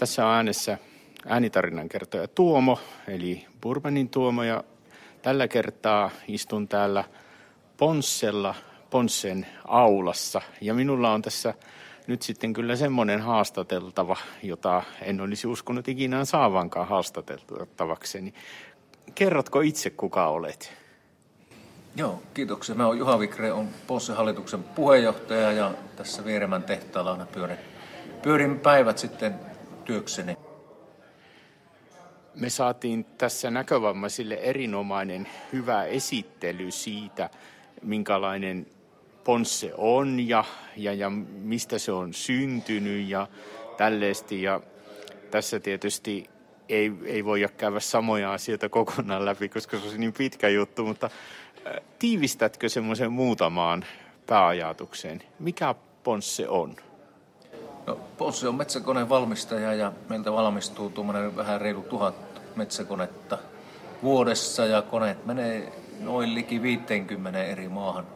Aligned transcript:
Tässä 0.00 0.26
on 0.26 0.34
äänessä 0.34 0.78
äänitarinan 1.26 1.88
kertoja 1.88 2.28
Tuomo, 2.28 2.78
eli 3.08 3.46
Burbanin 3.60 4.08
Tuomo, 4.08 4.42
ja 4.42 4.64
tällä 5.22 5.48
kertaa 5.48 6.10
istun 6.28 6.68
täällä 6.68 7.04
Ponssella, 7.76 8.54
Ponssen 8.90 9.46
aulassa, 9.64 10.40
ja 10.60 10.74
minulla 10.74 11.12
on 11.12 11.22
tässä 11.22 11.54
nyt 12.06 12.22
sitten 12.22 12.52
kyllä 12.52 12.76
semmoinen 12.76 13.20
haastateltava, 13.20 14.16
jota 14.42 14.82
en 15.02 15.20
olisi 15.20 15.46
uskonut 15.46 15.88
ikinä 15.88 16.24
saavankaan 16.24 16.88
haastateltavakseni. 16.88 18.34
Kerrotko 19.14 19.60
itse, 19.60 19.90
kuka 19.90 20.26
olet? 20.26 20.72
Joo, 21.96 22.22
kiitoksia. 22.34 22.74
Mä 22.74 22.86
oon 22.86 22.98
Juha 22.98 23.18
Vikre, 23.18 23.52
on 23.52 23.68
Ponssen 23.86 24.16
hallituksen 24.16 24.62
puheenjohtaja 24.62 25.52
ja 25.52 25.70
tässä 25.96 26.24
Vieremän 26.24 26.62
tehtaalla 26.62 27.12
aina 27.12 27.26
pyörin, 27.26 27.58
pyörin 28.22 28.60
päivät 28.60 28.98
sitten 28.98 29.49
työkseni. 29.90 30.36
Me 32.34 32.50
saatiin 32.50 33.04
tässä 33.04 33.50
näkövammaisille 33.50 34.34
erinomainen 34.34 35.28
hyvä 35.52 35.84
esittely 35.84 36.70
siitä, 36.70 37.30
minkälainen 37.82 38.66
Ponsse 39.24 39.72
on 39.76 40.28
ja, 40.28 40.44
ja, 40.76 40.92
ja 40.92 41.10
mistä 41.10 41.78
se 41.78 41.92
on 41.92 42.14
syntynyt 42.14 43.08
ja 43.08 43.26
tälleesti. 43.76 44.42
Ja 44.42 44.60
tässä 45.30 45.60
tietysti 45.60 46.30
ei, 46.68 46.92
ei 47.04 47.24
voi 47.24 47.46
käydä 47.56 47.80
samoja 47.80 48.32
asioita 48.32 48.68
kokonaan 48.68 49.24
läpi, 49.24 49.48
koska 49.48 49.78
se 49.78 49.88
on 49.88 50.00
niin 50.00 50.12
pitkä 50.12 50.48
juttu, 50.48 50.84
mutta 50.84 51.10
tiivistätkö 51.98 52.68
semmoisen 52.68 53.12
muutamaan 53.12 53.84
pääajatukseen? 54.26 55.22
Mikä 55.38 55.74
Ponsse 56.02 56.48
on? 56.48 56.76
No, 57.86 57.98
Ponsse 58.18 58.48
on 58.48 58.54
metsäkoneen 58.54 59.08
valmistaja 59.08 59.74
ja 59.74 59.92
meiltä 60.08 60.32
valmistuu 60.32 60.90
tuommoinen 60.90 61.36
vähän 61.36 61.60
reilu 61.60 61.82
tuhat 61.82 62.14
metsäkonetta 62.56 63.38
vuodessa 64.02 64.66
ja 64.66 64.82
koneet 64.82 65.26
menee 65.26 65.72
noin 66.00 66.34
liki 66.34 66.62
50 66.62 67.42
eri 67.42 67.68
maahan 67.68 68.06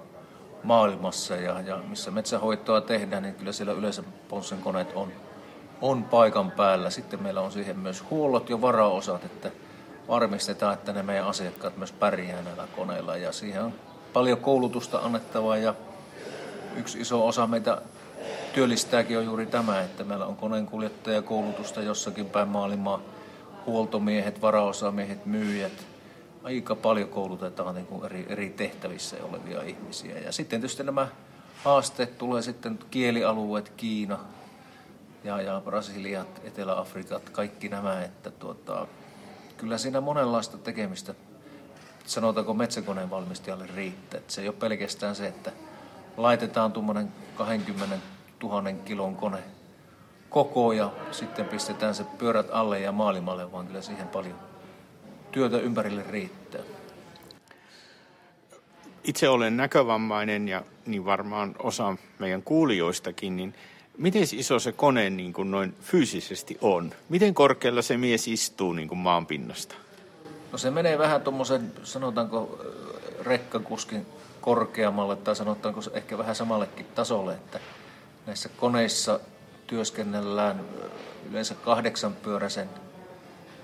maailmassa 0.62 1.36
ja, 1.36 1.60
ja 1.60 1.76
missä 1.88 2.10
metsähoitoa 2.10 2.80
tehdään, 2.80 3.22
niin 3.22 3.34
kyllä 3.34 3.52
siellä 3.52 3.72
yleensä 3.72 4.02
Ponssen 4.28 4.58
koneet 4.58 4.92
on, 4.94 5.12
on 5.80 6.04
paikan 6.04 6.50
päällä. 6.50 6.90
Sitten 6.90 7.22
meillä 7.22 7.40
on 7.40 7.52
siihen 7.52 7.78
myös 7.78 8.04
huollot 8.10 8.50
ja 8.50 8.60
varaosat, 8.60 9.24
että 9.24 9.50
varmistetaan, 10.08 10.74
että 10.74 10.92
ne 10.92 11.02
meidän 11.02 11.26
asiakkaat 11.26 11.76
myös 11.76 11.92
pärjää 11.92 12.42
näillä 12.42 12.68
koneilla 12.76 13.16
ja 13.16 13.32
siihen 13.32 13.62
on 13.62 13.74
paljon 14.12 14.38
koulutusta 14.38 14.98
annettavaa 14.98 15.56
ja 15.56 15.74
yksi 16.76 17.00
iso 17.00 17.26
osa 17.26 17.46
meitä 17.46 17.82
työllistääkin 18.54 19.18
on 19.18 19.24
juuri 19.24 19.46
tämä, 19.46 19.80
että 19.80 20.04
meillä 20.04 20.26
on 20.26 20.36
koneenkuljettajakoulutusta 20.36 21.82
jossakin 21.82 22.26
päin 22.26 22.48
maailmaa, 22.48 23.00
huoltomiehet, 23.66 24.42
varaosamiehet, 24.42 25.26
myyjät. 25.26 25.86
Aika 26.42 26.74
paljon 26.74 27.08
koulutetaan 27.08 27.74
niin 27.74 27.86
kuin 27.86 28.04
eri, 28.04 28.26
eri 28.28 28.50
tehtävissä 28.50 29.16
olevia 29.22 29.62
ihmisiä. 29.62 30.18
Ja 30.18 30.32
sitten 30.32 30.60
tietysti 30.60 30.84
nämä 30.84 31.08
haasteet 31.64 32.18
tulee 32.18 32.42
sitten 32.42 32.78
kielialueet, 32.90 33.72
Kiina 33.76 34.18
ja, 35.24 35.40
ja 35.40 35.62
Brasiliat, 35.64 36.40
Etelä-Afrikat, 36.44 37.30
kaikki 37.30 37.68
nämä, 37.68 38.02
että 38.02 38.30
tuota, 38.30 38.86
kyllä 39.56 39.78
siinä 39.78 40.00
monenlaista 40.00 40.58
tekemistä, 40.58 41.14
sanotaanko 42.06 42.54
metsäkoneen 42.54 43.10
valmistajalle 43.10 43.66
riittää. 43.76 44.18
Että 44.18 44.32
se 44.32 44.40
ei 44.40 44.48
ole 44.48 44.56
pelkästään 44.56 45.14
se, 45.14 45.26
että 45.26 45.52
laitetaan 46.16 46.72
tuommoinen 46.72 47.12
20 47.36 48.13
000 48.48 48.72
kilon 48.84 49.16
kone 49.16 49.38
koko 50.30 50.72
ja 50.72 50.90
sitten 51.10 51.44
pistetään 51.44 51.94
se 51.94 52.04
pyörät 52.18 52.46
alle 52.52 52.80
ja 52.80 52.92
maailmalle, 52.92 53.52
vaan 53.52 53.66
kyllä 53.66 53.82
siihen 53.82 54.08
paljon 54.08 54.38
työtä 55.32 55.58
ympärille 55.58 56.04
riittää. 56.10 56.60
Itse 59.04 59.28
olen 59.28 59.56
näkövammainen 59.56 60.48
ja 60.48 60.62
niin 60.86 61.04
varmaan 61.04 61.54
osa 61.58 61.96
meidän 62.18 62.42
kuulijoistakin, 62.42 63.36
niin 63.36 63.54
miten 63.98 64.22
iso 64.22 64.58
se 64.58 64.72
kone 64.72 65.10
niin 65.10 65.32
kuin 65.32 65.50
noin 65.50 65.74
fyysisesti 65.80 66.58
on? 66.60 66.92
Miten 67.08 67.34
korkealla 67.34 67.82
se 67.82 67.96
mies 67.96 68.28
istuu 68.28 68.72
niin 68.72 68.88
kuin 68.88 68.98
maanpinnasta? 68.98 69.74
No 70.52 70.58
se 70.58 70.70
menee 70.70 70.98
vähän 70.98 71.22
tuommoisen, 71.22 71.72
sanotaanko 71.82 72.58
rekkakuskin 73.22 74.06
korkeammalle 74.40 75.16
tai 75.16 75.36
sanotaanko 75.36 75.80
ehkä 75.92 76.18
vähän 76.18 76.34
samallekin 76.34 76.86
tasolle, 76.94 77.34
että 77.34 77.60
näissä 78.26 78.48
koneissa 78.48 79.20
työskennellään 79.66 80.60
yleensä 81.30 81.54
kahdeksanpyöräisen 81.54 82.68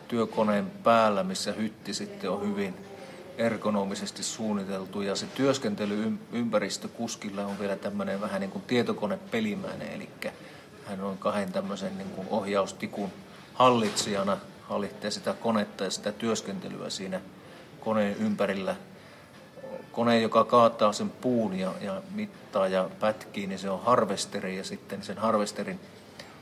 työkoneen 0.09 0.71
päällä, 0.71 1.25
missä 1.25 1.53
hytti 1.53 1.95
sitten 1.95 2.31
on 2.31 2.49
hyvin 2.49 2.75
ergonomisesti 3.39 4.23
suunniteltu 4.23 5.03
ja 5.03 5.17
se 5.17 5.27
työskentelyympäristö 5.27 6.89
kuskilla 6.89 7.45
on 7.45 7.59
vielä 7.59 7.77
tämmöinen 7.77 8.21
vähän 8.21 8.41
niin 8.41 8.51
kuin 8.51 8.65
tietokonepelimäinen, 8.67 9.93
eli 9.93 10.09
hän 10.87 11.01
on 11.01 11.19
kahden 11.19 11.53
tämmöisen 11.53 11.99
niin 11.99 12.11
kuin 12.11 12.27
ohjaustikun 12.31 13.11
hallitsijana, 13.55 14.37
hallitsee 14.69 15.11
sitä 15.11 15.35
konetta 15.35 15.85
ja 15.85 15.91
sitä 15.91 16.13
työskentelyä 16.13 16.91
siinä 16.91 17.21
koneen 17.81 18.17
ympärillä. 18.17 18.77
Kone, 19.93 20.21
joka 20.21 20.45
kaataa 20.45 20.93
sen 20.93 21.11
puun 21.11 21.59
ja, 21.59 21.73
ja 21.81 22.03
mittaa 22.15 22.69
ja 22.69 22.89
pätkii, 23.01 23.47
niin 23.47 23.59
se 23.59 23.71
on 23.71 23.83
harvesteri 23.83 24.57
ja 24.57 24.65
sitten 24.65 25.03
sen 25.03 25.19
harvesterin 25.19 25.81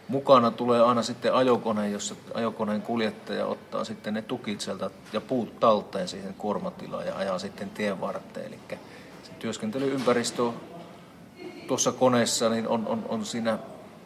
mukana 0.09 0.51
tulee 0.51 0.83
aina 0.83 1.03
sitten 1.03 1.35
ajokone, 1.35 1.91
jossa 1.91 2.15
ajokoneen 2.35 2.83
kuljettaja 2.83 3.47
ottaa 3.47 3.85
sitten 3.85 4.15
ne 4.15 4.23
tukit 4.23 4.61
sieltä 4.61 4.91
ja 5.13 5.21
puut 5.21 5.61
talteen 5.61 6.09
siihen 6.09 6.35
kuormatilaan 6.35 7.07
ja 7.07 7.17
ajaa 7.17 7.39
sitten 7.39 7.71
tien 7.71 8.01
varteen. 8.01 8.47
Eli 8.47 8.59
se 9.23 9.31
työskentelyympäristö 9.39 10.43
tuossa 11.67 11.93
koneessa 11.93 12.49
niin 12.49 12.69
on, 12.69 12.87
on, 12.87 13.05
on 13.09 13.25
siinä 13.25 13.59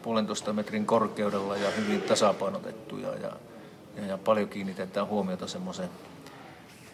puolentoista 0.03 0.53
metrin 0.53 0.87
korkeudella 0.87 1.57
ja 1.57 1.71
hyvin 1.71 2.03
tasapainotettu 2.03 2.99
ja, 2.99 3.15
ja, 3.15 3.33
ja, 3.97 4.07
ja 4.07 4.19
paljon 4.19 4.49
kiinnitetään 4.49 5.07
huomiota 5.07 5.47
semmoiseen 5.47 5.91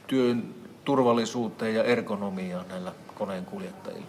työn 0.06 0.54
turvallisuuteen 0.88 1.74
ja 1.74 1.84
ergonomiaan 1.84 2.68
näillä 2.68 2.92
koneen 3.14 3.44
kuljettajilla. 3.44 4.06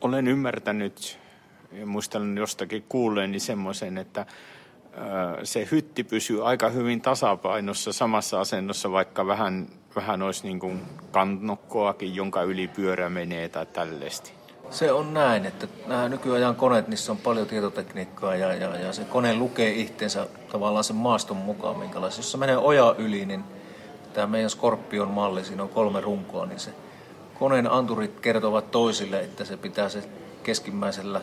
Olen 0.00 0.28
ymmärtänyt 0.28 1.18
ja 1.72 1.86
muistan 1.86 2.36
jostakin 2.36 2.84
kuulleeni 2.88 3.40
semmoisen, 3.40 3.98
että 3.98 4.26
se 5.42 5.68
hytti 5.70 6.04
pysyy 6.04 6.48
aika 6.48 6.68
hyvin 6.68 7.00
tasapainossa 7.00 7.92
samassa 7.92 8.40
asennossa, 8.40 8.92
vaikka 8.92 9.26
vähän, 9.26 9.66
vähän 9.96 10.22
olisi 10.22 10.42
niin 10.46 10.58
kuin 10.58 10.82
kannokkoakin, 11.10 12.14
jonka 12.14 12.42
yli 12.42 12.68
pyörä 12.68 13.08
menee 13.08 13.48
tai 13.48 13.66
tällaisesti. 13.66 14.32
Se 14.70 14.92
on 14.92 15.14
näin, 15.14 15.46
että 15.46 15.66
nämä 15.86 16.08
nykyajan 16.08 16.56
koneet, 16.56 16.88
niissä 16.88 17.12
on 17.12 17.18
paljon 17.18 17.46
tietotekniikkaa 17.46 18.36
ja, 18.36 18.54
ja, 18.54 18.76
ja 18.76 18.92
se 18.92 19.04
kone 19.04 19.34
lukee 19.34 19.72
itseensä 19.72 20.26
tavallaan 20.52 20.84
sen 20.84 20.96
maaston 20.96 21.36
mukaan, 21.36 21.78
minkälaisen. 21.78 22.18
Jos 22.18 22.32
se 22.32 22.38
menee 22.38 22.56
oja 22.56 22.94
yli, 22.98 23.26
niin 23.26 23.44
tämä 24.14 24.26
meidän 24.26 24.50
Scorpion 24.50 25.10
malli, 25.10 25.44
siinä 25.44 25.62
on 25.62 25.68
kolme 25.68 26.00
runkoa, 26.00 26.46
niin 26.46 26.60
se 26.60 26.70
koneen 27.38 27.70
anturit 27.70 28.20
kertovat 28.20 28.70
toisille, 28.70 29.20
että 29.20 29.44
se 29.44 29.56
pitää 29.56 29.88
se 29.88 30.04
keskimmäisellä 30.42 31.20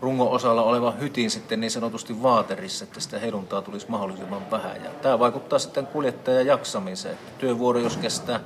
rungon 0.00 0.28
osalla 0.28 0.62
oleva 0.62 0.90
hytin 0.90 1.30
sitten 1.30 1.60
niin 1.60 1.70
sanotusti 1.70 2.22
vaaterissa, 2.22 2.84
että 2.84 3.00
sitä 3.00 3.18
heduntaa 3.18 3.62
tulisi 3.62 3.90
mahdollisimman 3.90 4.50
vähän. 4.50 4.84
Ja 4.84 4.90
tämä 4.90 5.18
vaikuttaa 5.18 5.58
sitten 5.58 5.86
kuljettajan 5.86 6.46
jaksamiseen. 6.46 7.18
Työvuoro, 7.38 7.80
jos 7.80 7.96
kestää 7.96 8.40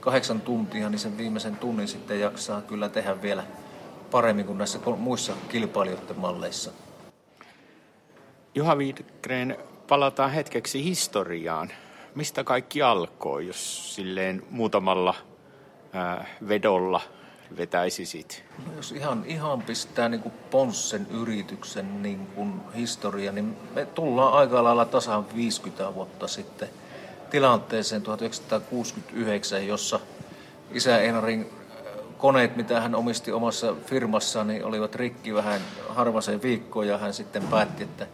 kahdeksan 0.00 0.40
tuntia, 0.40 0.88
niin 0.88 0.98
sen 0.98 1.18
viimeisen 1.18 1.56
tunnin 1.56 1.88
sitten 1.88 2.20
jaksaa 2.20 2.62
kyllä 2.62 2.88
tehdä 2.88 3.22
vielä 3.22 3.44
paremmin 4.10 4.46
kuin 4.46 4.58
näissä 4.58 4.78
muissa 4.98 5.32
kilpailijoiden 5.48 6.18
malleissa. 6.18 6.70
Juha 8.54 8.74
Wiedgren, 8.74 9.56
palataan 9.88 10.30
hetkeksi 10.30 10.84
historiaan. 10.84 11.70
Mistä 12.14 12.44
kaikki 12.44 12.82
alkoi, 12.82 13.46
jos 13.46 13.94
silleen 13.94 14.42
muutamalla 14.50 15.14
ää, 15.92 16.26
vedolla 16.48 17.00
vetäisisit? 17.56 18.44
No 18.66 18.72
jos 18.76 18.92
ihan, 18.92 19.24
ihan 19.26 19.62
pistää 19.62 20.08
niin 20.08 20.20
kuin 20.20 20.34
Ponssen 20.50 21.06
yrityksen 21.10 22.02
niin 22.02 22.26
kuin 22.26 22.60
historia, 22.76 23.32
niin 23.32 23.56
me 23.74 23.86
tullaan 23.86 24.32
aika 24.32 24.64
lailla 24.64 24.84
tasan 24.84 25.26
50 25.34 25.94
vuotta 25.94 26.28
sitten 26.28 26.68
tilanteeseen 27.30 28.02
1969, 28.02 29.66
jossa 29.66 30.00
isä 30.72 30.98
Einarin 30.98 31.40
äh, 31.40 31.76
koneet, 32.18 32.56
mitä 32.56 32.80
hän 32.80 32.94
omisti 32.94 33.32
omassa 33.32 33.74
firmassaan, 33.86 34.46
niin 34.46 34.64
olivat 34.64 34.94
rikki 34.94 35.34
vähän 35.34 35.60
harvaseen 35.88 36.42
viikkoon 36.42 36.88
ja 36.88 36.98
hän 36.98 37.14
sitten 37.14 37.42
päätti, 37.42 37.82
että 37.82 38.06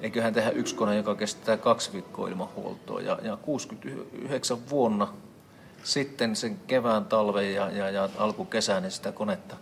eiköhän 0.00 0.34
tehdä 0.34 0.50
yksi 0.50 0.74
kone, 0.74 0.96
joka 0.96 1.14
kestää 1.14 1.56
kaksi 1.56 1.92
viikkoa 1.92 2.28
ilman 2.28 2.48
huoltoa. 2.56 3.00
Ja, 3.00 3.18
ja 3.22 3.36
69 3.36 4.70
vuonna 4.70 5.08
sitten 5.84 6.36
sen 6.36 6.60
kevään, 6.66 7.04
talven 7.04 7.54
ja, 7.54 7.70
ja, 7.70 7.90
ja 7.90 8.08
alkukesän 8.18 8.82
niin 8.82 8.92
sitä 8.92 9.12
konetta 9.12 9.56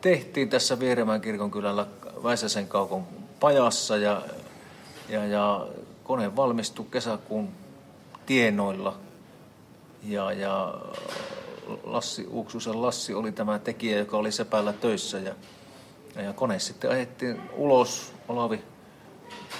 tehtiin 0.00 0.48
tässä 0.48 0.80
Vieremän 0.80 1.20
kirkon 1.20 1.50
kylällä 1.50 1.86
Väisäsen 2.22 2.68
kaukon 2.68 3.06
pajassa 3.40 3.96
ja 3.96 4.22
Ja, 5.08 5.26
ja 5.26 5.66
kone 6.04 6.36
valmistui 6.36 6.86
kesäkuun 6.90 7.48
tienoilla. 8.26 8.96
Ja, 10.04 10.32
ja 10.32 10.74
Lassi 11.84 12.26
Uuksusen 12.30 12.82
Lassi 12.82 13.14
oli 13.14 13.32
tämä 13.32 13.58
tekijä, 13.58 13.98
joka 13.98 14.16
oli 14.16 14.32
Sepällä 14.32 14.72
töissä. 14.72 15.18
Ja, 15.18 15.34
ja 16.22 16.32
kone 16.32 16.58
sitten 16.58 16.90
ajettiin 16.90 17.40
ulos 17.52 18.12
Olavi 18.28 18.62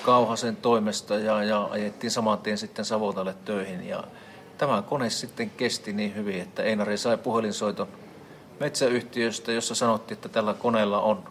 Kauhasen 0.03 0.57
toimesta 0.57 1.15
ja, 1.15 1.45
ja 1.45 1.65
ajettiin 1.65 2.11
saman 2.11 2.39
tien 2.39 2.59
sitten 2.59 2.85
Savotalle 2.85 3.35
töihin. 3.45 3.89
Ja 3.89 4.05
tämä 4.59 4.83
kone 4.83 5.11
sitten 5.11 5.51
kesti 5.51 5.93
niin 5.93 6.15
hyvin, 6.15 6.41
että 6.41 6.63
Einari 6.63 6.99
sai 6.99 7.17
puhelinsoiton 7.17 7.89
metsäyhtiöstä, 8.61 9.53
jossa 9.53 9.75
sanottiin, 9.75 10.17
että 10.17 10.29
tällä 10.29 10.55
koneella 10.55 11.01
on 11.01 11.25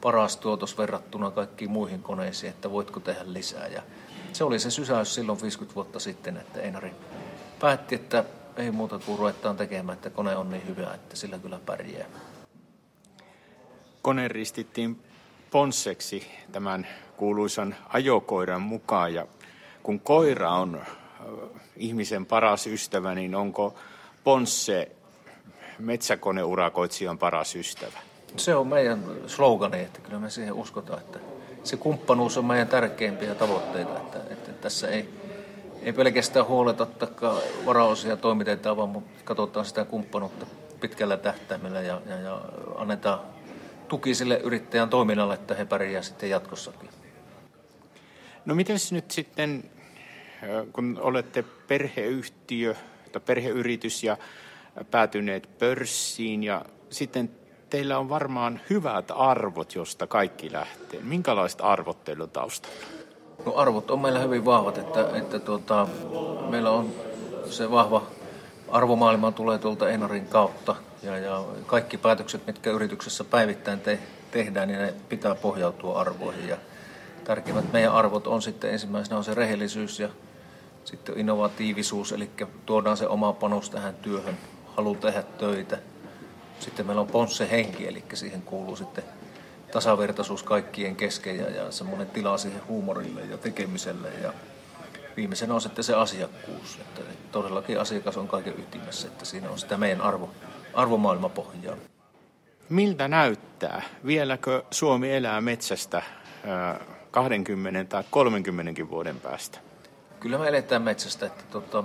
paras 0.00 0.36
tuotos 0.36 0.78
verrattuna 0.78 1.30
kaikkiin 1.30 1.70
muihin 1.70 2.02
koneisiin, 2.02 2.50
että 2.50 2.70
voitko 2.70 3.00
tehdä 3.00 3.22
lisää. 3.26 3.66
Ja 3.66 3.82
se 4.32 4.44
oli 4.44 4.58
se 4.58 4.70
sysäys 4.70 5.14
silloin 5.14 5.42
50 5.42 5.74
vuotta 5.74 6.00
sitten, 6.00 6.36
että 6.36 6.60
Einari 6.60 6.94
päätti, 7.60 7.94
että 7.94 8.24
ei 8.56 8.70
muuta 8.70 8.98
kuin 8.98 9.18
ruvetaan 9.18 9.56
tekemään, 9.56 9.96
että 9.96 10.10
kone 10.10 10.36
on 10.36 10.50
niin 10.50 10.66
hyvä, 10.66 10.94
että 10.94 11.16
sillä 11.16 11.38
kyllä 11.38 11.60
pärjää. 11.66 12.06
Kone 14.02 14.28
ristittiin 14.28 15.02
Ponsseksi 15.50 16.26
tämän 16.52 16.86
kuuluisan 17.20 17.76
ajokoiran 17.88 18.62
mukaan 18.62 19.14
ja 19.14 19.26
kun 19.82 20.00
koira 20.00 20.50
on 20.50 20.80
ihmisen 21.76 22.26
paras 22.26 22.66
ystävä, 22.66 23.14
niin 23.14 23.34
onko 23.34 23.74
Ponsse 24.24 24.92
metsäkoneurakoitsijan 25.78 27.18
paras 27.18 27.56
ystävä? 27.56 27.98
Se 28.36 28.54
on 28.54 28.66
meidän 28.66 29.04
slogani, 29.26 29.80
että 29.80 30.00
kyllä 30.00 30.18
me 30.18 30.30
siihen 30.30 30.54
uskotaan, 30.54 31.00
että 31.00 31.18
se 31.64 31.76
kumppanuus 31.76 32.38
on 32.38 32.44
meidän 32.44 32.68
tärkeimpiä 32.68 33.34
tavoitteita, 33.34 33.96
että, 33.96 34.18
että 34.30 34.52
tässä 34.52 34.88
ei, 34.88 35.08
ei 35.82 35.92
pelkästään 35.92 36.46
huoleta 36.46 36.86
varaosia 37.66 38.16
toimitetaan, 38.16 38.76
vaan 38.76 39.02
katsotaan 39.24 39.66
sitä 39.66 39.84
kumppanuutta 39.84 40.46
pitkällä 40.80 41.16
tähtäimellä 41.16 41.80
ja, 41.80 42.00
ja, 42.06 42.20
ja 42.20 42.40
annetaan 42.76 43.20
tuki 43.88 44.14
sille 44.14 44.40
yrittäjän 44.44 44.88
toiminnalle, 44.88 45.34
että 45.34 45.54
he 45.54 45.64
pärjää 45.64 46.02
sitten 46.02 46.30
jatkossakin. 46.30 46.88
No 48.50 48.56
miten 48.56 48.76
nyt 48.90 49.10
sitten, 49.10 49.70
kun 50.72 50.98
olette 51.00 51.44
perheyhtiö 51.68 52.74
tai 53.12 53.22
perheyritys 53.26 54.04
ja 54.04 54.16
päätyneet 54.90 55.58
pörssiin 55.58 56.44
ja 56.44 56.64
sitten 56.90 57.30
teillä 57.70 57.98
on 57.98 58.08
varmaan 58.08 58.60
hyvät 58.70 59.04
arvot, 59.14 59.74
josta 59.74 60.06
kaikki 60.06 60.52
lähtee. 60.52 61.00
Minkälaiset 61.00 61.60
arvot 61.62 62.04
teillä 62.04 62.24
on 62.24 62.30
taustalla? 62.30 62.76
No 63.46 63.54
arvot 63.54 63.90
on 63.90 64.00
meillä 64.00 64.18
hyvin 64.18 64.44
vahvat, 64.44 64.78
että, 64.78 65.10
että 65.14 65.38
tuota, 65.38 65.88
meillä 66.48 66.70
on 66.70 66.94
se 67.50 67.70
vahva 67.70 68.06
arvomaailma 68.68 69.32
tulee 69.32 69.58
tuolta 69.58 69.88
Enarin 69.88 70.26
kautta 70.26 70.76
ja, 71.02 71.18
ja 71.18 71.44
kaikki 71.66 71.96
päätökset, 71.96 72.46
mitkä 72.46 72.70
yrityksessä 72.70 73.24
päivittäin 73.24 73.80
te, 73.80 73.98
tehdään, 74.30 74.68
niin 74.68 74.80
ne 74.80 74.94
pitää 75.08 75.34
pohjautua 75.34 76.00
arvoihin 76.00 76.48
ja 76.48 76.56
tärkeimmät 77.24 77.72
meidän 77.72 77.92
arvot 77.92 78.26
on 78.26 78.42
sitten 78.42 78.70
ensimmäisenä 78.70 79.16
on 79.16 79.24
se 79.24 79.34
rehellisyys 79.34 80.00
ja 80.00 80.08
sitten 80.84 81.18
innovatiivisuus, 81.18 82.12
eli 82.12 82.30
tuodaan 82.66 82.96
se 82.96 83.06
oma 83.06 83.32
panos 83.32 83.70
tähän 83.70 83.94
työhön, 83.94 84.38
halu 84.76 84.94
tehdä 84.94 85.22
töitä. 85.22 85.78
Sitten 86.60 86.86
meillä 86.86 87.00
on 87.00 87.06
ponsse 87.06 87.50
henki, 87.50 87.88
eli 87.88 88.04
siihen 88.14 88.42
kuuluu 88.42 88.76
sitten 88.76 89.04
tasavertaisuus 89.72 90.42
kaikkien 90.42 90.96
kesken 90.96 91.38
ja, 91.38 91.50
ja 91.50 91.72
semmoinen 91.72 92.06
tila 92.06 92.38
siihen 92.38 92.62
huumorille 92.68 93.20
ja 93.20 93.38
tekemiselle. 93.38 94.08
Ja 94.22 94.32
viimeisenä 95.16 95.54
on 95.54 95.60
sitten 95.60 95.84
se 95.84 95.94
asiakkuus, 95.94 96.78
että 96.80 97.00
todellakin 97.32 97.80
asiakas 97.80 98.16
on 98.16 98.28
kaiken 98.28 98.58
ytimessä, 98.58 99.08
että 99.08 99.24
siinä 99.24 99.50
on 99.50 99.58
sitä 99.58 99.76
meidän 99.76 100.00
arvo, 100.00 100.30
arvomaailmapohjaa. 100.74 101.76
Miltä 102.68 103.08
näyttää? 103.08 103.82
Vieläkö 104.06 104.62
Suomi 104.70 105.12
elää 105.12 105.40
metsästä 105.40 106.02
20 107.10 107.84
tai 107.84 108.04
30 108.10 108.90
vuoden 108.90 109.20
päästä? 109.20 109.58
Kyllä 110.20 110.38
me 110.38 110.48
eletään 110.48 110.82
metsästä, 110.82 111.26
että 111.26 111.44
tota, 111.50 111.84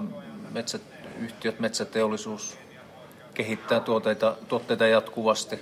metsäyhtiöt, 0.51 1.60
metsäteollisuus 1.60 2.57
kehittää 3.33 3.80
tuotteita, 3.80 4.36
tuotteita 4.48 4.88
jatkuvasti. 4.88 5.60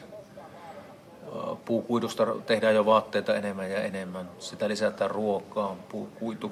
Puukuidusta 1.66 2.26
tehdään 2.46 2.76
jo 2.76 2.86
vaatteita 2.86 3.36
enemmän 3.36 3.72
ja 3.72 3.84
enemmän. 3.84 4.30
Sitä 4.40 4.70
lisätään 4.70 5.12
ruokaa, 5.12 5.76
puukuitu 5.90 6.52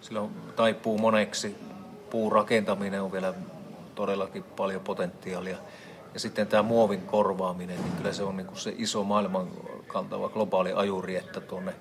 silloin 0.00 0.30
taipuu 0.56 0.98
moneksi. 0.98 1.56
Puurakentaminen 2.10 3.02
on 3.02 3.12
vielä 3.12 3.34
todellakin 3.94 4.42
paljon 4.42 4.80
potentiaalia. 4.80 5.56
Ja 6.14 6.20
sitten 6.20 6.46
tämä 6.46 6.62
muovin 6.62 7.00
korvaaminen, 7.00 7.82
niin 7.82 7.92
kyllä 7.96 8.12
se 8.12 8.22
on 8.22 8.36
niin 8.36 8.46
kuin 8.46 8.58
se 8.58 8.74
iso 8.78 9.04
maailman 9.04 9.48
kantava 9.86 10.28
globaali 10.28 10.72
ajuri, 10.72 11.16
että 11.16 11.40
tuonne 11.40 11.74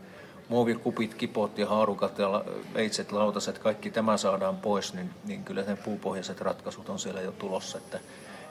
muovikupit, 0.50 1.14
kipot 1.14 1.58
ja 1.58 1.68
haarukat 1.68 2.20
ja 2.20 2.46
veitset, 2.74 3.12
lautaset, 3.12 3.60
kaikki 3.60 3.92
tämä 3.92 4.18
saadaan 4.18 4.58
pois, 4.58 4.94
niin, 4.94 5.10
niin 5.26 5.44
kyllä 5.44 5.62
ne 5.62 5.76
puupohjaiset 5.76 6.42
ratkaisut 6.42 6.90
on 6.90 7.00
siellä 7.00 7.22
jo 7.22 7.32
tulossa. 7.32 7.78
Että, 7.78 8.00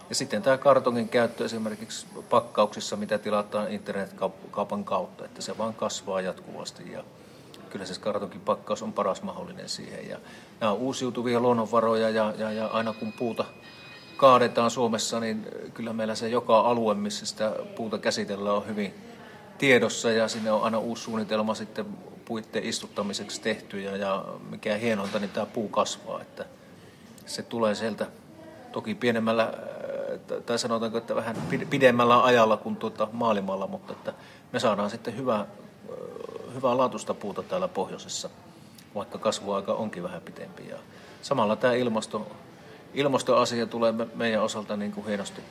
ja 0.08 0.14
sitten 0.14 0.42
tämä 0.42 0.58
kartongin 0.58 1.08
käyttö 1.08 1.44
esimerkiksi 1.44 2.06
pakkauksissa, 2.30 2.96
mitä 2.96 3.18
tilataan 3.18 3.72
internetkaupan 3.72 4.84
kautta, 4.84 5.24
että 5.24 5.42
se 5.42 5.58
vaan 5.58 5.74
kasvaa 5.74 6.20
jatkuvasti 6.20 6.92
ja 6.92 7.04
kyllä 7.70 7.86
se 7.86 8.00
kartonkin 8.00 8.40
pakkaus 8.40 8.82
on 8.82 8.92
paras 8.92 9.22
mahdollinen 9.22 9.68
siihen. 9.68 10.08
Ja 10.08 10.18
nämä 10.60 10.72
on 10.72 10.78
uusiutuvia 10.78 11.40
luonnonvaroja 11.40 12.10
ja, 12.10 12.34
ja, 12.38 12.52
ja 12.52 12.66
aina 12.66 12.92
kun 12.92 13.12
puuta 13.12 13.44
kaadetaan 14.16 14.70
Suomessa, 14.70 15.20
niin 15.20 15.46
kyllä 15.74 15.92
meillä 15.92 16.14
se 16.14 16.28
joka 16.28 16.60
alue, 16.60 16.94
missä 16.94 17.26
sitä 17.26 17.52
puuta 17.76 17.98
käsitellään, 17.98 18.56
on 18.56 18.66
hyvin 18.66 18.94
tiedossa 19.58 20.10
ja 20.10 20.28
sinne 20.28 20.52
on 20.52 20.62
aina 20.62 20.78
uusi 20.78 21.02
suunnitelma 21.02 21.54
sitten 21.54 21.86
puitteen 22.24 22.64
istuttamiseksi 22.64 23.40
tehty 23.40 23.80
ja, 23.80 23.96
ja 23.96 24.24
mikä 24.50 24.76
hienointa, 24.76 25.18
niin 25.18 25.30
tämä 25.30 25.46
puu 25.46 25.68
kasvaa, 25.68 26.20
että 26.20 26.44
se 27.26 27.42
tulee 27.42 27.74
sieltä 27.74 28.06
toki 28.72 28.94
pienemmällä, 28.94 29.52
tai 30.46 30.58
sanotaanko, 30.58 30.98
että 30.98 31.14
vähän 31.14 31.36
pidemmällä 31.70 32.24
ajalla 32.24 32.56
kuin 32.56 32.76
tuota 32.76 33.08
maailmalla, 33.12 33.66
mutta 33.66 33.92
että 33.92 34.14
me 34.52 34.60
saadaan 34.60 34.90
sitten 34.90 35.16
hyvää, 35.16 35.46
hyvää 36.54 36.76
laatusta 36.76 37.14
puuta 37.14 37.42
täällä 37.42 37.68
pohjoisessa, 37.68 38.30
vaikka 38.94 39.18
kasvuaika 39.18 39.72
onkin 39.74 40.02
vähän 40.02 40.22
pitempi. 40.22 40.68
Ja 40.68 40.76
samalla 41.22 41.56
tämä 41.56 41.74
ilmasto, 41.74 42.26
ilmastoasia 42.94 43.66
tulee 43.66 43.94
meidän 44.14 44.42
osalta 44.42 44.76
niin 44.76 44.92
kuin 44.92 45.06
hienosti, 45.06 45.42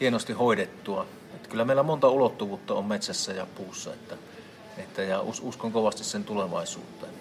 hienosti 0.00 0.32
hoidettua. 0.32 1.06
Että 1.34 1.48
kyllä 1.48 1.64
meillä 1.64 1.82
monta 1.82 2.08
ulottuvuutta 2.08 2.74
on 2.74 2.84
metsässä 2.84 3.32
ja 3.32 3.46
puussa, 3.46 3.94
että, 3.94 4.16
että 4.78 5.02
ja 5.02 5.20
uskon 5.20 5.72
kovasti 5.72 6.04
sen 6.04 6.24
tulevaisuuteen. 6.24 7.12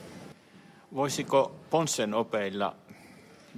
Voisiko 0.95 1.55
Ponssen 1.69 2.13
opeilla 2.13 2.75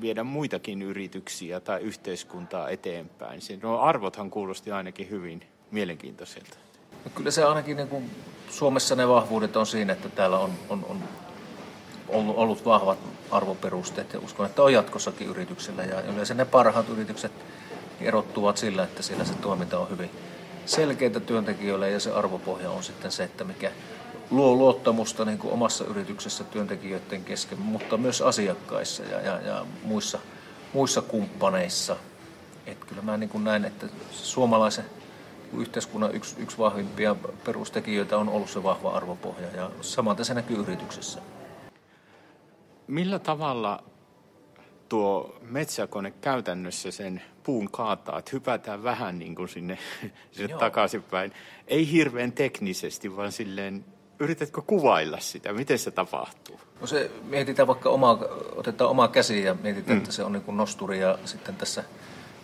viedä 0.01 0.23
muitakin 0.23 0.81
yrityksiä 0.81 1.59
tai 1.59 1.81
yhteiskuntaa 1.81 2.69
eteenpäin? 2.69 3.41
No 3.63 3.79
arvothan 3.79 4.29
kuulosti 4.29 4.71
ainakin 4.71 5.09
hyvin 5.09 5.41
mielenkiintoiselta. 5.71 6.57
No 7.05 7.11
kyllä 7.15 7.31
se 7.31 7.43
ainakin 7.43 7.77
niin 7.77 7.87
kuin 7.87 8.11
Suomessa 8.49 8.95
ne 8.95 9.07
vahvuudet 9.07 9.55
on 9.55 9.65
siinä, 9.65 9.93
että 9.93 10.09
täällä 10.09 10.39
on, 10.39 10.51
on, 10.69 10.85
on 10.89 11.03
ollut, 12.07 12.37
ollut 12.37 12.65
vahvat 12.65 12.99
arvoperusteet 13.31 14.13
ja 14.13 14.19
uskon, 14.19 14.45
että 14.45 14.63
on 14.63 14.73
jatkossakin 14.73 15.27
yrityksellä. 15.27 15.83
Ja 15.83 16.01
yleensä 16.01 16.33
ne 16.33 16.45
parhaat 16.45 16.89
yritykset 16.89 17.31
erottuvat 18.01 18.57
sillä, 18.57 18.83
että 18.83 19.03
siellä 19.03 19.25
se 19.25 19.33
toiminta 19.33 19.79
on 19.79 19.89
hyvin 19.89 20.09
selkeitä 20.65 21.19
työntekijöille 21.19 21.89
ja 21.89 21.99
se 21.99 22.11
arvopohja 22.11 22.71
on 22.71 22.83
sitten 22.83 23.11
se, 23.11 23.23
että 23.23 23.43
mikä 23.43 23.71
luo 24.31 24.55
luottamusta 24.55 25.25
niin 25.25 25.37
kuin 25.37 25.53
omassa 25.53 25.85
yrityksessä 25.85 26.43
työntekijöiden 26.43 27.23
kesken, 27.23 27.59
mutta 27.59 27.97
myös 27.97 28.21
asiakkaissa 28.21 29.03
ja, 29.03 29.21
ja, 29.21 29.41
ja 29.41 29.65
muissa, 29.83 30.19
muissa 30.73 31.01
kumppaneissa. 31.01 31.95
Et 32.65 32.85
kyllä 32.85 33.01
mä 33.01 33.17
niin 33.17 33.29
kuin 33.29 33.43
näen, 33.43 33.65
että 33.65 33.87
suomalaisen 34.11 34.85
yhteiskunnan 35.57 36.15
yksi, 36.15 36.35
yksi 36.39 36.57
vahvimpia 36.57 37.15
perustekijöitä 37.45 38.17
on 38.17 38.29
ollut 38.29 38.49
se 38.49 38.63
vahva 38.63 38.91
arvopohja 38.91 39.47
ja 39.55 39.69
samaten 39.81 40.25
se 40.25 40.33
näkyy 40.33 40.57
yrityksessä. 40.57 41.21
Millä 42.87 43.19
tavalla 43.19 43.83
tuo 44.89 45.35
metsäkone 45.41 46.11
käytännössä 46.11 46.91
sen 46.91 47.21
puun 47.43 47.71
kaataa, 47.71 48.19
että 48.19 48.31
hypätään 48.33 48.83
vähän 48.83 49.19
niin 49.19 49.35
kuin 49.35 49.49
sinne, 49.49 49.77
sinne 50.31 50.57
takaisinpäin. 50.57 51.33
Ei 51.67 51.91
hirveän 51.91 52.31
teknisesti, 52.31 53.15
vaan 53.15 53.31
silleen, 53.31 53.85
yritätkö 54.19 54.61
kuvailla 54.61 55.19
sitä, 55.19 55.53
miten 55.53 55.79
se 55.79 55.91
tapahtuu? 55.91 56.59
No 56.81 56.87
se 56.87 57.11
mietitään 57.23 57.67
vaikka 57.67 57.89
oma, 57.89 58.19
otetaan 58.55 58.89
oma 58.89 59.07
käsi 59.07 59.43
ja 59.43 59.55
mietitään, 59.63 59.97
mm. 59.97 60.01
että 60.01 60.11
se 60.11 60.23
on 60.23 60.31
niin 60.31 60.43
kuin 60.43 60.57
nosturi 60.57 60.99
ja 60.99 61.17
sitten 61.25 61.55
tässä 61.55 61.83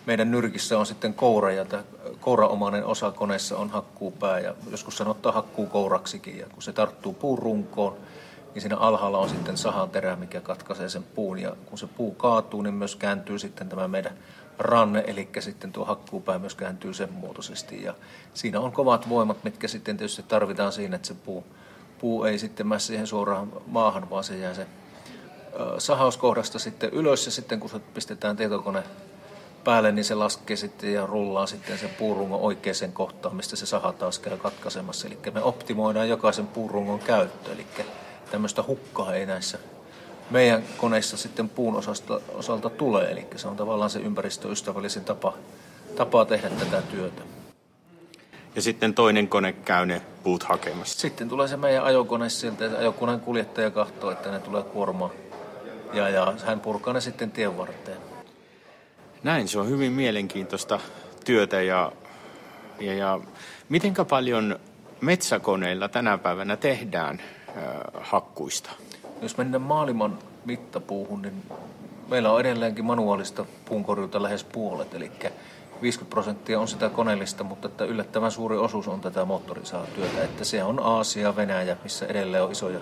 meidän 0.06 0.30
nyrkissä 0.30 0.78
on 0.78 0.86
sitten 0.86 1.14
koura 1.14 1.52
ja 1.52 1.64
tämä 1.64 1.82
kouraomainen 2.20 2.84
osa 2.84 3.10
koneessa 3.10 3.56
on 3.56 3.70
hakkuupää 3.70 4.38
ja 4.40 4.54
joskus 4.70 4.96
sanottaa 4.96 5.32
hakkuu 5.32 5.66
kouraksikin 5.66 6.38
ja 6.38 6.46
kun 6.46 6.62
se 6.62 6.72
tarttuu 6.72 7.12
puun 7.12 7.38
runkoon, 7.38 7.96
niin 8.54 8.62
siinä 8.62 8.76
alhaalla 8.76 9.18
on 9.18 9.28
sitten 9.28 9.56
sahan 9.56 9.90
terä, 9.90 10.16
mikä 10.16 10.40
katkaisee 10.40 10.88
sen 10.88 11.02
puun. 11.02 11.38
Ja 11.38 11.56
kun 11.66 11.78
se 11.78 11.86
puu 11.86 12.14
kaatuu, 12.14 12.62
niin 12.62 12.74
myös 12.74 12.96
kääntyy 12.96 13.38
sitten 13.38 13.68
tämä 13.68 13.88
meidän 13.88 14.18
ranne, 14.60 15.04
eli 15.06 15.28
sitten 15.38 15.72
tuo 15.72 15.84
hakkuupää 15.84 16.38
myös 16.38 16.54
kääntyy 16.54 16.94
sen 16.94 17.12
muotoisesti. 17.12 17.82
Ja 17.82 17.94
siinä 18.34 18.60
on 18.60 18.72
kovat 18.72 19.08
voimat, 19.08 19.44
mitkä 19.44 19.68
sitten 19.68 19.96
tietysti 19.96 20.22
tarvitaan 20.22 20.72
siinä, 20.72 20.96
että 20.96 21.08
se 21.08 21.14
puu, 21.14 21.44
puu 21.98 22.24
ei 22.24 22.38
sitten 22.38 22.66
mene 22.66 22.78
siihen 22.78 23.06
suoraan 23.06 23.52
maahan, 23.66 24.10
vaan 24.10 24.24
se 24.24 24.38
jää 24.38 24.54
se 24.54 24.66
sahauskohdasta 25.78 26.58
sitten 26.58 26.90
ylös 26.90 27.26
ja 27.26 27.32
sitten 27.32 27.60
kun 27.60 27.70
se 27.70 27.78
pistetään 27.78 28.36
tietokone 28.36 28.82
päälle, 29.64 29.92
niin 29.92 30.04
se 30.04 30.14
laskee 30.14 30.56
sitten 30.56 30.92
ja 30.92 31.06
rullaa 31.06 31.46
sitten 31.46 31.78
sen 31.78 31.90
puurungon 31.98 32.40
oikeaan 32.40 32.92
kohtaan, 32.92 33.36
mistä 33.36 33.56
se 33.56 33.66
saha 33.66 33.92
taas 33.92 34.18
käy 34.18 34.36
katkaisemassa. 34.36 35.06
Eli 35.08 35.18
me 35.34 35.42
optimoidaan 35.42 36.08
jokaisen 36.08 36.46
puurungon 36.46 36.98
käyttö, 36.98 37.52
eli 37.52 37.66
tämmöistä 38.30 38.62
hukkaa 38.62 39.14
ei 39.14 39.26
näissä 39.26 39.58
meidän 40.30 40.62
koneissa 40.76 41.16
sitten 41.16 41.48
puun 41.48 41.76
osasta, 41.76 42.20
osalta 42.34 42.70
tulee. 42.70 43.10
Eli 43.10 43.26
se 43.36 43.48
on 43.48 43.56
tavallaan 43.56 43.90
se 43.90 43.98
ympäristöystävällisin 43.98 45.04
tapa, 45.04 45.34
tapa 45.96 46.24
tehdä 46.24 46.50
tätä 46.50 46.82
työtä. 46.82 47.22
Ja 48.54 48.62
sitten 48.62 48.94
toinen 48.94 49.28
kone 49.28 49.52
käy 49.52 49.86
ne 49.86 50.02
puut 50.22 50.42
hakemassa. 50.42 51.00
Sitten 51.00 51.28
tulee 51.28 51.48
se 51.48 51.56
meidän 51.56 51.84
ajokone 51.84 52.28
sieltä, 52.28 52.64
ja 52.64 52.78
ajokoneen 52.78 53.20
kuljettaja 53.20 53.70
katsoo, 53.70 54.10
että 54.10 54.30
ne 54.30 54.38
tulee 54.38 54.62
kuormaa. 54.62 55.10
Ja, 55.92 56.08
ja 56.08 56.34
hän 56.46 56.60
purkaa 56.60 56.94
ne 56.94 57.00
sitten 57.00 57.30
tien 57.30 57.58
varteen. 57.58 57.98
Näin, 59.22 59.48
se 59.48 59.58
on 59.58 59.68
hyvin 59.68 59.92
mielenkiintoista 59.92 60.80
työtä 61.24 61.62
ja, 61.62 61.92
ja, 62.80 62.94
ja 62.94 63.20
mitenkä 63.68 64.04
paljon 64.04 64.58
metsäkoneilla 65.00 65.88
tänä 65.88 66.18
päivänä 66.18 66.56
tehdään 66.56 67.22
äh, 67.48 67.54
hakkuista? 68.00 68.70
Jos 69.22 69.36
mennään 69.36 69.62
maailman 69.62 70.18
mittapuuhun, 70.44 71.22
niin 71.22 71.42
meillä 72.08 72.32
on 72.32 72.40
edelleenkin 72.40 72.84
manuaalista 72.84 73.44
puunkorjuuta 73.64 74.22
lähes 74.22 74.44
puolet, 74.44 74.94
eli 74.94 75.12
50 75.82 76.10
prosenttia 76.10 76.60
on 76.60 76.68
sitä 76.68 76.88
koneellista, 76.88 77.44
mutta 77.44 77.68
että 77.68 77.84
yllättävän 77.84 78.30
suuri 78.30 78.56
osuus 78.56 78.88
on 78.88 79.00
tätä 79.00 79.24
moottorisaatyötä. 79.24 80.24
Että 80.24 80.44
se 80.44 80.64
on 80.64 80.80
Aasia, 80.80 81.36
Venäjä, 81.36 81.76
missä 81.82 82.06
edelleen 82.06 82.42
on 82.42 82.52
isoja, 82.52 82.80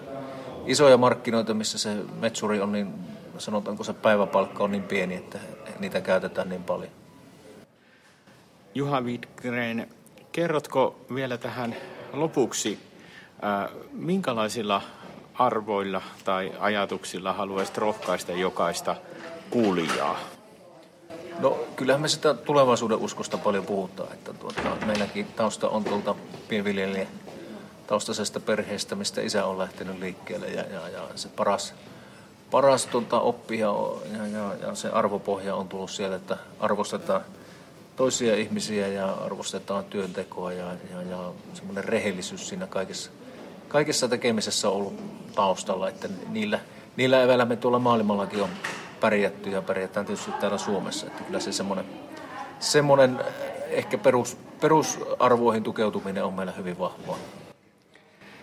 isoja 0.66 0.96
markkinoita, 0.96 1.54
missä 1.54 1.78
se 1.78 1.96
metsuri 2.20 2.60
on 2.60 2.72
niin, 2.72 2.94
sanotaanko 3.38 3.84
se 3.84 3.92
päiväpalkka 3.92 4.64
on 4.64 4.70
niin 4.70 4.82
pieni, 4.82 5.14
että 5.14 5.38
niitä 5.78 6.00
käytetään 6.00 6.48
niin 6.48 6.64
paljon. 6.64 6.90
Juha 8.74 9.00
Widgren, 9.00 9.88
kerrotko 10.32 10.96
vielä 11.14 11.38
tähän 11.38 11.76
lopuksi, 12.12 12.78
äh, 13.44 13.70
minkälaisilla 13.92 14.82
arvoilla 15.38 16.02
tai 16.24 16.52
ajatuksilla 16.58 17.32
haluaisit 17.32 17.78
rohkaista 17.78 18.32
jokaista 18.32 18.96
kuulijaa? 19.50 20.18
No 21.38 21.58
kyllähän 21.76 22.02
me 22.02 22.08
sitä 22.08 22.34
tulevaisuuden 22.34 22.98
uskosta 22.98 23.38
paljon 23.38 23.66
puhutaan, 23.66 24.12
että 24.12 24.32
tuota, 24.32 24.76
meilläkin 24.86 25.26
tausta 25.26 25.68
on 25.68 25.84
tuolta 25.84 26.14
pienviljelijä 26.48 27.06
taustaisesta 27.86 28.40
perheestä, 28.40 28.94
mistä 28.94 29.20
isä 29.20 29.44
on 29.44 29.58
lähtenyt 29.58 29.98
liikkeelle 29.98 30.46
ja, 30.46 30.62
ja, 30.62 30.88
ja 30.88 31.02
se 31.14 31.28
paras, 31.28 31.74
paras 32.50 32.86
tuota, 32.86 33.20
oppi 33.20 33.58
ja, 33.58 33.74
ja, 34.16 34.26
ja, 34.26 34.54
ja 34.66 34.74
se 34.74 34.88
arvopohja 34.88 35.54
on 35.54 35.68
tullut 35.68 35.90
sieltä, 35.90 36.16
että 36.16 36.36
arvostetaan 36.60 37.20
toisia 37.96 38.36
ihmisiä 38.36 38.88
ja 38.88 39.12
arvostetaan 39.12 39.84
työntekoa 39.84 40.52
ja, 40.52 40.66
ja, 40.90 41.02
ja 41.10 41.32
semmoinen 41.54 41.84
rehellisyys 41.84 42.48
siinä 42.48 42.66
kaikessa, 42.66 43.10
kaikessa 43.68 44.08
tekemisessä 44.08 44.68
on 44.68 44.74
ollut 44.74 44.94
taustalla, 45.34 45.88
että 45.88 46.08
niillä, 46.28 46.60
niillä 46.96 47.22
eväillä 47.22 47.44
me 47.44 47.56
tuolla 47.56 47.78
maailmallakin 47.78 48.42
on 48.42 48.48
pärjätty 49.00 49.50
ja 49.50 49.62
pärjätään 49.62 50.06
tietysti 50.06 50.32
täällä 50.32 50.58
Suomessa. 50.58 51.06
Että 51.06 51.24
kyllä 51.24 51.40
se 51.40 51.52
semmoinen, 51.52 51.84
semmoinen 52.58 53.20
ehkä 53.70 53.98
perus, 53.98 54.36
perusarvoihin 54.60 55.62
tukeutuminen 55.62 56.24
on 56.24 56.34
meillä 56.34 56.52
hyvin 56.52 56.78
vahvaa. 56.78 57.18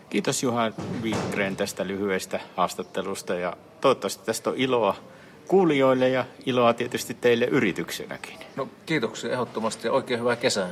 Kiitos 0.10 0.44
Juha 0.44 0.72
Wikgren 1.01 1.55
tästä 1.55 1.88
lyhyestä 1.88 2.39
haastattelusta 2.55 3.34
ja 3.34 3.58
toivottavasti 3.82 4.25
tästä 4.25 4.50
on 4.50 4.55
iloa 4.58 4.96
kuulijoille 5.48 6.10
ja 6.10 6.25
iloa 6.46 6.74
tietysti 6.74 7.13
teille 7.13 7.46
yrityksenäkin. 7.46 8.38
No 8.55 8.67
kiitoksia 8.86 9.32
ehdottomasti 9.32 9.88
ja 9.88 9.91
oikein 9.91 10.20
hyvää 10.20 10.36
kesää. 10.36 10.70